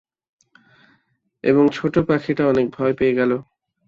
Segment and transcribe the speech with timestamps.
[1.43, 3.31] এবং ছোট পাখিটা অনেক ভয় পেয়ে গেল।